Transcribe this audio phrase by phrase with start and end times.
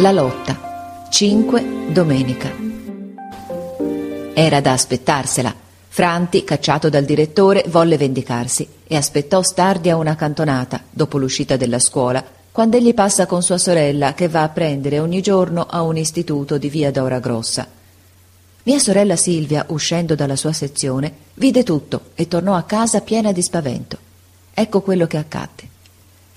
[0.00, 1.08] La lotta.
[1.10, 2.52] 5 domenica.
[4.32, 5.52] Era da aspettarsela.
[5.88, 11.80] Franti, cacciato dal direttore, volle vendicarsi e aspettò Stardi a una cantonata, dopo l'uscita della
[11.80, 15.96] scuola, quando egli passa con sua sorella che va a prendere ogni giorno a un
[15.96, 17.66] istituto di via Dora Grossa.
[18.62, 23.42] Mia sorella Silvia, uscendo dalla sua sezione, vide tutto e tornò a casa piena di
[23.42, 23.98] spavento.
[24.54, 25.67] Ecco quello che accadde.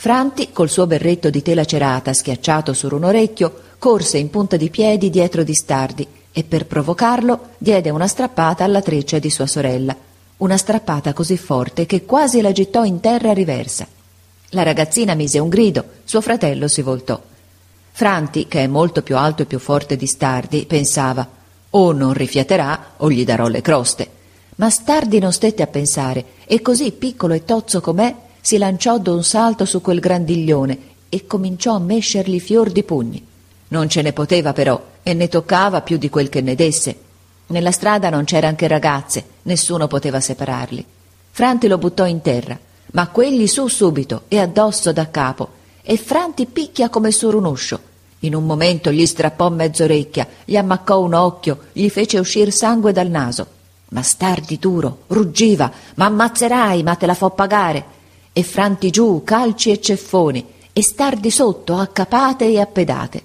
[0.01, 4.71] Franti, col suo berretto di tela cerata schiacciato su un orecchio, corse in punta di
[4.71, 9.95] piedi dietro di Stardi e per provocarlo diede una strappata alla treccia di sua sorella,
[10.37, 13.85] una strappata così forte che quasi la gettò in terra riversa.
[14.49, 17.21] La ragazzina mise un grido, suo fratello si voltò.
[17.91, 21.29] Franti, che è molto più alto e più forte di Stardi, pensava
[21.69, 24.09] o non rifiaterà o gli darò le croste.
[24.55, 29.23] Ma Stardi non stette a pensare e così piccolo e tozzo com'è si lanciò d'un
[29.23, 33.23] salto su quel grandiglione e cominciò a mescergli fior di pugni.
[33.69, 36.97] Non ce ne poteva però, e ne toccava più di quel che ne desse.
[37.47, 40.85] Nella strada non c'eran che ragazze, nessuno poteva separarli.
[41.29, 42.57] Franti lo buttò in terra,
[42.93, 47.79] ma quegli su subito e addosso da capo, e Franti picchia come su un uscio.
[48.19, 53.09] In un momento gli strappò mezz'orecchia, gli ammaccò un occhio, gli fece uscir sangue dal
[53.09, 53.47] naso.
[53.89, 57.99] Ma Stardi duro, ruggiva, ma ammazzerai, ma te la fo pagare
[58.33, 63.23] e franti giù calci e ceffoni e stardi sotto a capate e a pedate.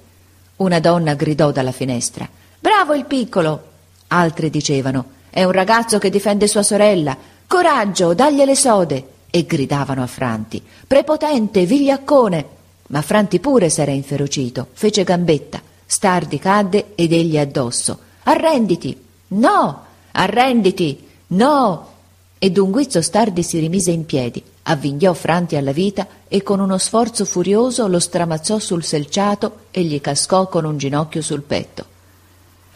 [0.56, 2.28] Una donna gridò dalla finestra
[2.66, 3.62] Bravo il piccolo.
[4.08, 7.16] Altri dicevano È un ragazzo che difende sua sorella.
[7.46, 9.08] Coraggio, dagli le sode.
[9.30, 12.44] E gridavano a Franti Prepotente, vigliaccone.
[12.88, 15.62] Ma Franti pure s'era inferocito, fece gambetta.
[15.84, 17.98] Stardi cadde ed egli addosso.
[18.24, 19.00] Arrenditi.
[19.28, 19.84] No.
[20.10, 21.06] Arrenditi.
[21.28, 21.92] No.
[22.36, 26.78] E d'un guizzo Stardi si rimise in piedi avvinghiò Franti alla vita e con uno
[26.78, 31.84] sforzo furioso lo stramazzò sul selciato e gli cascò con un ginocchio sul petto.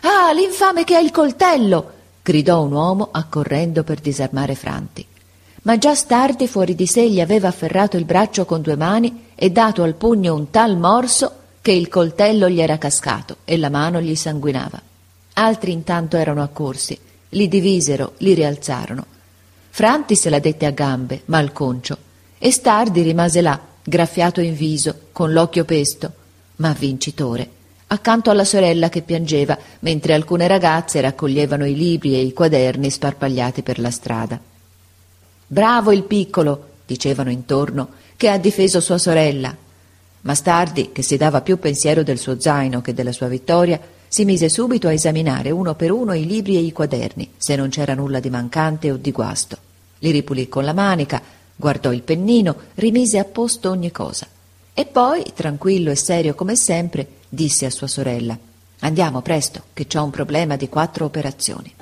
[0.00, 1.98] Ah, l'infame che ha il coltello!
[2.22, 5.04] gridò un uomo accorrendo per disarmare Franti.
[5.62, 9.50] Ma già Stardi fuori di sé gli aveva afferrato il braccio con due mani e
[9.50, 14.00] dato al pugno un tal morso che il coltello gli era cascato e la mano
[14.00, 14.80] gli sanguinava.
[15.34, 16.98] Altri intanto erano accorsi,
[17.30, 19.18] li divisero, li rialzarono
[19.72, 21.96] Franti se la dette a gambe, malconcio,
[22.38, 26.12] e Stardi rimase là, graffiato in viso, con l'occhio pesto,
[26.56, 27.48] ma vincitore,
[27.86, 33.62] accanto alla sorella che piangeva, mentre alcune ragazze raccoglievano i libri e i quaderni sparpagliati
[33.62, 34.38] per la strada.
[35.46, 39.56] Bravo il piccolo, dicevano intorno, che ha difeso sua sorella.
[40.22, 43.80] Ma Stardi, che si dava più pensiero del suo zaino che della sua vittoria,
[44.12, 47.68] si mise subito a esaminare uno per uno i libri e i quaderni, se non
[47.68, 49.56] c'era nulla di mancante o di guasto.
[50.00, 51.22] Li ripulì con la manica,
[51.54, 54.26] guardò il pennino, rimise a posto ogni cosa.
[54.74, 58.36] E poi, tranquillo e serio come sempre, disse a sua sorella
[58.80, 61.79] Andiamo presto, che c'ho un problema di quattro operazioni.